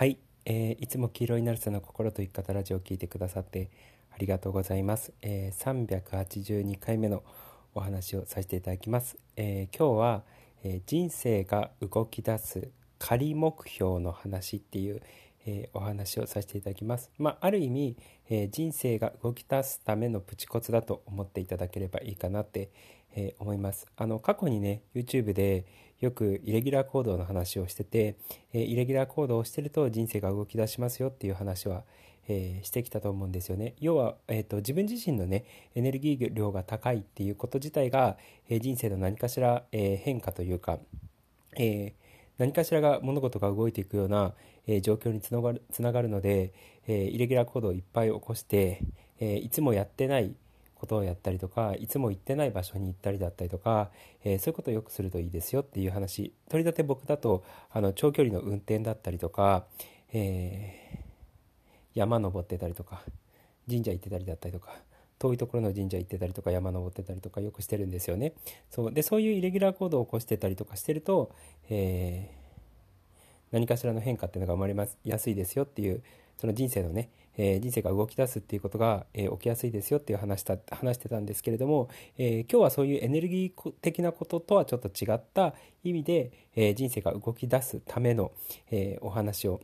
[0.00, 0.16] はい、
[0.46, 3.70] えー、いつも黄色いナルセの心と生き方ラジオを聞いてくださって
[4.10, 7.22] ありがとうございます、えー、382回目の
[7.74, 10.22] お話をさせていただきます、えー、今日は、
[10.64, 15.02] えー、人生が動き出す仮目標の話っていう、
[15.46, 17.10] えー、お話をさせていただきます。
[17.18, 17.96] まあ、ある意味、
[18.28, 22.70] えー、人生が動き出すためのプチコツだと思っていただければいいかなって、
[23.14, 23.86] えー、思います。
[23.96, 25.64] あの過去にね YouTube で
[26.00, 28.16] よくイレギュラー行動の話をしてて、
[28.54, 31.84] えイレギュラー行動をしてると人生が動き出しますよっていう話は、
[32.26, 33.74] えしてきたと思うんですよね。
[33.80, 38.16] 要は、えーと、自分自身のねエネルギー量が高いっていうこと自体が、
[38.48, 40.78] え人生の何かしら、え変化というか、
[41.58, 41.92] え
[42.40, 44.32] 何かしらが物事が動いていくような、
[44.66, 46.54] え状況につながるつながるので、
[46.88, 48.80] えイレギュラー行動をいっぱい起こして、
[49.20, 50.34] えいつもやってない
[50.74, 53.90] ことをやったりとかいつも行ってない場所に行ったりだったりとか、
[54.24, 59.66] え、そういうことをよくするといいですよっていう話取り立て僕だとあの長距離の運転だったりとか、
[60.14, 61.04] え、
[61.94, 63.02] 山登ってたりとか
[63.68, 64.70] 神社行ってたりだったりとか
[65.20, 68.32] 遠いところの神社行ってたりとか山登ってたりとかよくしてるんですよね
[68.70, 71.30] そうでそういうイレギュラー行動を起こしてたりとかしてると、
[71.68, 73.20] えー、
[73.52, 76.02] 何かしらの変化っていうのが生まれますやすいですよっていう
[76.38, 88.32] その人生のね、えー、人生が動き出すっていうことが、えー、起きやすいですよっていう話した話してたんですけれども、え、今日はそういうエネルギー的なこととはちょっと違った意味で、え人生が動き出すための、
[88.70, 89.60] えお話を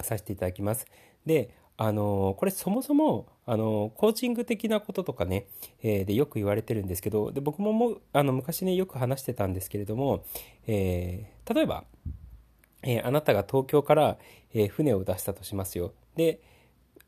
[0.00, 0.86] させていただきます。
[1.26, 1.50] で
[1.82, 5.46] あのこれそもそもあのコーチング的なこととかね、
[5.82, 10.22] えー、でよく言われてるんですけどで僕ももあの昔ねよく話してたんですけれども、
[10.66, 11.84] えー、例えば
[12.82, 14.18] えー、あなたが東京から、
[14.54, 15.92] え、船を出したとしますよ。
[16.16, 16.40] で、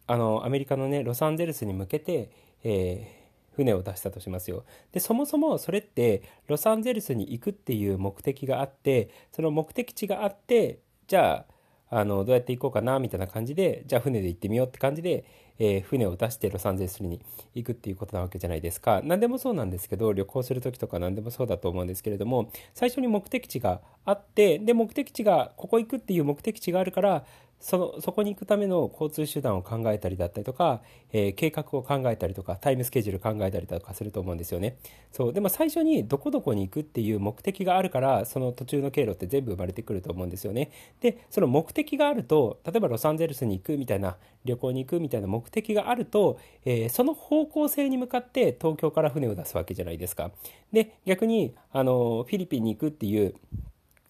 [0.07, 2.31] あの、アメリカのね、ロサンゼルスに向けて、
[2.65, 3.27] え、
[3.57, 4.65] 船を出したとしますよ。
[4.93, 11.53] で、そもそもそれって、ロサンゼルスに行くっていう目的があって、その目的地があって、じゃあ、
[11.93, 15.25] あの、どうやって行こうかな、みたいな感じで、じゃあ船で行ってみようって感じで、
[15.63, 17.21] えー、船を出してロサンゼルスに
[17.55, 19.01] 行くっていうことなわけじゃないですか。
[19.05, 27.25] 何でもそうなんですけど、旅行する時とか何でもそうだと思うんですけれども、最初に目的地があって、で、目的地が、ここ行くっていう目的地があるから、
[27.63, 30.83] そのそこに行くための交通手段を考えたりだったりとか、
[31.13, 34.79] えー、計画を考えたりとかタイムスケジュール考えたりとかすると思うんですよね。
[35.13, 35.33] そう。
[35.33, 40.73] でも最初にどこどこに行くっていう目的があるからその途中の経路って全部生まれてくると思うんですよね。
[41.01, 50.33] でその目的があると例えばロサンゼルスに行くみたいな旅行に行くみたいな目的があると、えー、その方向性に向かって東京から船を出すわけじゃないですか。
[50.73, 53.35] で逆にあのフィリピンに行くっていう、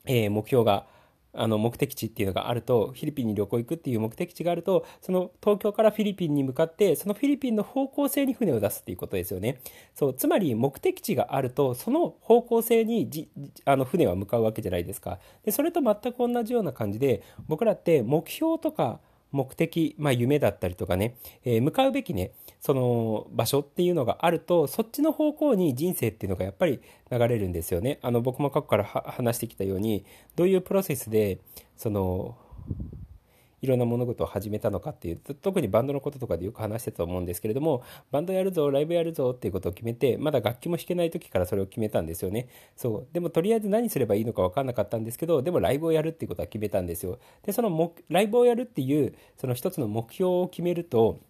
[0.07, 0.87] えー、目標が
[1.35, 9.61] あの目的地っていうのがあるとフィリピンに旅行行くっていう目的地があるとその東京からフィリピンに向かってそのフィリピンの方向性に船を出すっていうことですよね。
[9.95, 13.31] そうつまり目的地があるとその方向性にじ
[13.65, 15.19] あの船は向かうわけじゃないですか。
[15.45, 19.01] でそれと全く同じような感じで僕らって目標とか
[19.33, 27.99] 目的、まあ、夢だったりとかね、えー、向かうべきねその場所っていうのがあるとそっちの方向に人生っていうのがやっぱり流れるんですよね。
[28.03, 30.05] あの僕も過去から話してきたように
[30.37, 31.39] どういうプロセスで
[31.77, 32.37] その
[33.63, 42.49] いろんな物事を始めたのかっていう特にバンドのこととかでよく話してたと思うんですけれどもバンドやるぞライブやるぞっていうことを決めてまだ楽器も弾けない時からそれを決めたんですよね。
[42.77, 43.07] そう。
[43.13, 47.21] でもとりあえず何すればいいのか分かんなかったんですけどでもライブをやるっていうことは決めたんですよ。
[47.45, 51.21] でそのライブをやるっていうその一つの目標を決めると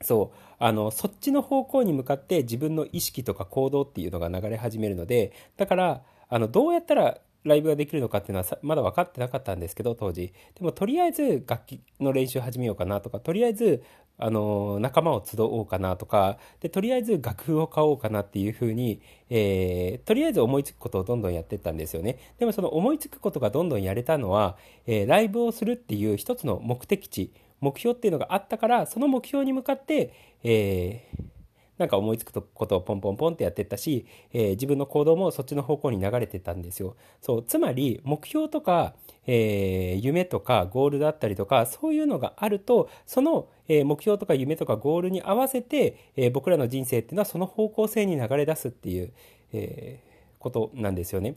[0.00, 0.36] そう。
[0.58, 10.32] あのそっちの方向に向かって自分の意識とか行動っていうのが流れ始めるのでだからあのどうやったらライブができるのかっていうのはまだ分かってなかったんですけど当時。
[10.54, 13.82] でもとりあえず楽器の練習始めようかなとかとりあえず
[14.18, 19.00] あの仲間を集おうかなとかでとりあえず楽譜を買おうかなっていうふうに、
[19.30, 22.18] えー、とりあえず思いつくことをどんどんやってったんですよね。
[22.38, 24.56] でもその思いつくことがどんどんやれたのは、
[24.86, 31.37] えー、ライブをするっていう一つの目的地目標っていうのがあったからその目標に向かって、えー
[31.78, 36.96] なんか思いつくことをポンポンポンってやってったし、えー、自分の行動もそっちの方向に流れてたんですよ。
[37.20, 38.94] そう、つまり目標とか、
[39.26, 49.12] えー、夢とかゴールだったりとか、そういうのがあると、その、えー、目標とか夢とかゴールに合わせて、え僕らの人生っていうのはその方向性に流れ出すっていう、
[49.52, 50.00] え
[50.38, 51.36] ことなんですよね。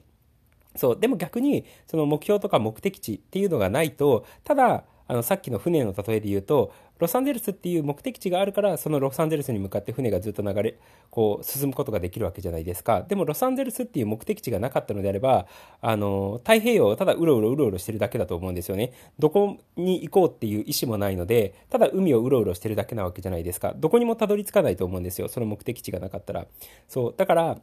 [0.76, 10.80] そう、でも逆に、その目標とか目的地っていうのがないと、ただ、あのさっきの船の例えで言うとロサンゼルスっていう目的地があるからそのロサンゼルスに向かって船がずっと流れ
[11.10, 13.02] こう進むことができるわけじゃないですか。
[13.02, 15.48] でもロサンゼルスっていう目的地がなかったのであれば
[15.82, 18.94] あの太平洋をただうろうろうろうろしてるだけだと思うんですよね。
[19.20, 23.74] どこに行こうっていう意思もないのでただ海をうろうろしてるだけなわけじゃないですか。
[23.76, 25.28] どこにもたどり着かないと思うんですよ。
[25.28, 26.48] その目的地がなかったら。
[26.88, 27.58] そうだから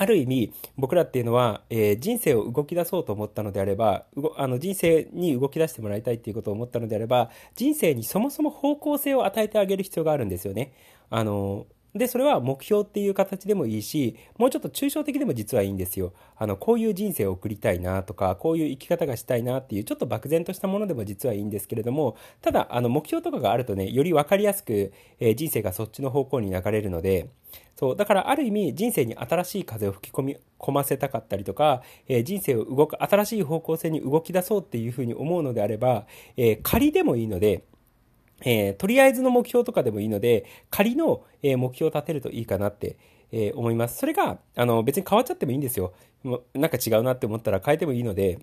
[0.00, 4.04] ある意味、僕らっていうのは、えー、人生を動き出そうと思ったのであれば、
[4.36, 10.72] あの人生に動き出してもらいたいっていうことを思ったのであれば、人生にそもそも方向性を与えてあげる必要があるんですよね。
[11.10, 16.12] あの、で、それは目標っていう形でもいいし、もうちょっと抽象的でも実はいいんですよ。
[16.36, 27.30] あの、こういう人生を送りたいなとか、こういう生き方がしたいなっていう、ちょっと漠然としたものでも実はいいんですけれども、ただ、あの、目標とかがあるとね、より分かりやすく、えー、人生がそっちの方向に流れるので、
[27.76, 36.06] そう、だからある意味人生に新しい風を吹き込み、込ませたかったりとか、えー、人生を動く、新しい方向性に動き出そうっていうふうに思うのであれば、
[36.36, 37.62] えー、仮でもいいので、
[38.42, 42.96] えー、とりあえずの目標とかでもいいので、仮の、え目標を立てるといいかなって、
[43.32, 43.98] え思います。
[43.98, 45.92] それが、あの、別に変わっちゃってもいいんですよ。
[46.54, 48.38] なんか違うなって思ったら変えてもいいので、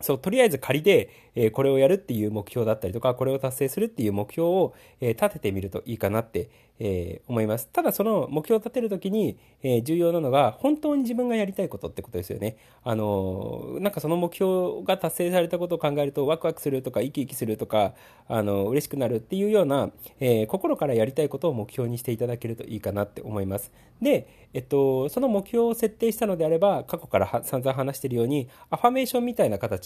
[0.00, 6.50] そう、とりあえず仮で、えー、これをやるっていう目標だったりとか、これを達成するっていう目標を、えー、立ててみるといいかなって、
[6.80, 7.68] えー、思います。
[7.72, 12.56] ただその目標を立てるときに、え重要なのが、本当に自分がやりたいことってことですよね。
[12.82, 17.94] あのなんかその目標が達成されたことを考えると、ワクワクするとか、生き生きするとか、
[18.28, 19.90] あの嬉しくなるっていうような、
[20.20, 23.72] え心からやりたいことを目標にしていただけるといいかなって思います。
[24.02, 29.83] で、えっと、その目標を設定したのであれば、過去から散々話しているように、アファメーションみたいな形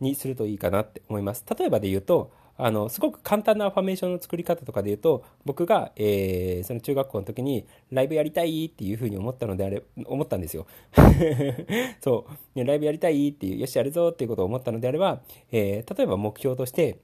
[0.00, 1.44] にするといいかなって思います。
[1.58, 2.30] 例えばで言うと、
[2.60, 10.66] あの、すごく簡単なアファメーションの作り方とかで言うと、僕が、えー、その中学校の時にライブやりたいっていうふうに思ったのであれ、思ったんですよ。
[12.02, 15.22] そう、ね、ライブやりたいっていう、よし、やるぞっていうことを思ったのであれば、
[15.52, 16.98] えー、例えば目標として、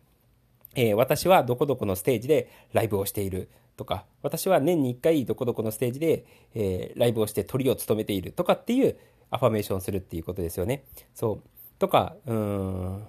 [0.75, 6.25] えー、私はどこどこのステージでライブをしているとか、私は年に1回どこどこのステージで、
[6.57, 8.97] えー、ライブをして鳥を務めているとかっていう
[9.31, 10.85] アファメーションをするっていうことですよね。
[11.15, 11.54] そう。
[11.79, 13.03] とか、うん、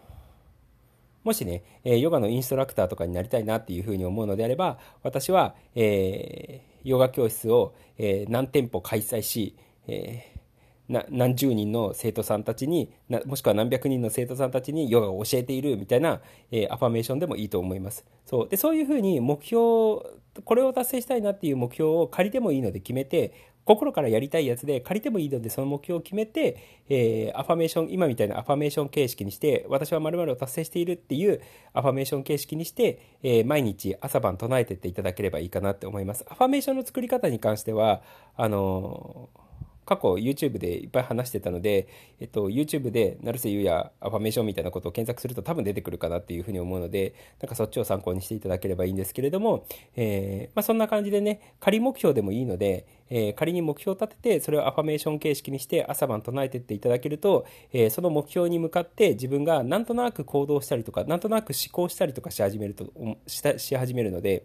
[1.24, 9.56] もしね、えヨガのインストラクターとかになりたいなっていうふうに思うのであれば、私は、えー、ヨガ教室を、えー、何店舗開催し、
[9.88, 10.36] えー
[10.88, 12.92] 何十人の生徒さんたちに
[13.26, 16.22] もしくは何百人の生徒さんたちにヨガを教えているみたいな、
[16.52, 18.06] えー、アファメーションでもいいと思います。
[18.26, 18.50] そう。
[18.50, 19.58] でそういうふうに目標
[20.44, 23.34] これを達成したいなっていう目標を仮でもいいので決めて
[23.66, 31.42] 心からやりたいやつで借りてもいいのでその目標を決めて、えー、アファメーション今みたいなアファメーション形式にして私は〇〇を達成しているっていう
[31.74, 36.26] アファメーション形式にして、えー、毎日朝晩唱えてっていただければいいかなって思います。
[36.30, 38.02] アファメーションの作り方に関しては
[38.38, 39.45] あのー
[39.86, 41.88] 過去 YouTube でいっぱい話してたので、
[42.20, 49.66] えっと、YouTube で成瀬優也アファメーションみたいなことを検索すると多分出てくるかなっていうふうに思うので、なんかそっちを参考にしていただければいいんですけれども、
[49.96, 62.88] えー、まあ、そんな感じでね、仮目標でもいいので、えー、仮に目標を立てて、それをアファメーション形式にして朝晩唱えてっていただけると、えー、その目標に向かって自分がなんとなく行動したりとか、なんとなく思考したりとかし始めると、
[63.28, 64.44] しし始めるので、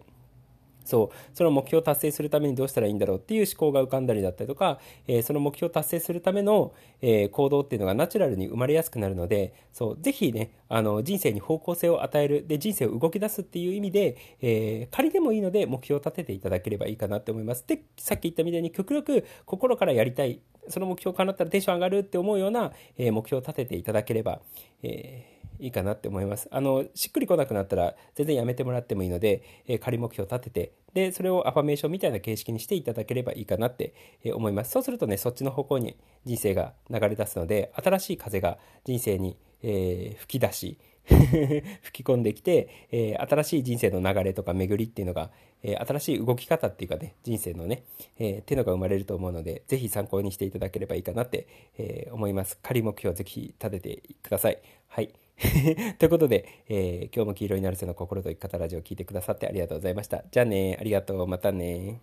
[0.83, 17.65] そう、その目標を達成するためにどうしたらいいんだろうっていう思考が浮かんだりだったりとか、えー、その目標を達成するための、えー、行動っていうのがナチュラルに生まれやすくなるので、そう、ぜひね、あの、人生に方向性を与える、で、人生を動き出すっていう意味で、えー、仮でもいいので目標を立てていただければいいかなって思います。
[17.67, 24.41] で、さっき言ったみたいに極力心からやりたい、その目標を叶ったらテンション上がるって思うような、え目標を立てていただければ、
[24.83, 25.30] えー
[25.61, 26.47] いいかなって思います。
[26.51, 33.93] あの、しっくりこなくなったら全然やめてもらってもいいので、えー、仮目標を立てて、で、それをアファメーションみたいな形式にしていただければいいかなって、
[34.33, 34.71] 思います。
[34.71, 40.77] そうするとね、そっちの方向に人生が流れ出すので、新しい風が人生に、えー、吹き出し、
[41.81, 45.31] 吹き込んできて、えー、新しい人生の流れとか巡りっていうのが、
[45.63, 47.83] えー、新しい動き方っていうかね、人生のね、
[48.19, 52.59] えー、っていうのが生まれると思うので、ぜひ参考にしていただければいいかなって、え思います。
[52.61, 54.59] 仮目標ぜひ立ててください。
[54.87, 55.13] はい。
[55.97, 60.23] ということで、え今日も黄色いナルセの心と生き方ラジオを聴いてくださってありがとうございました。
[60.29, 61.99] じゃあね、ありがとう、またね。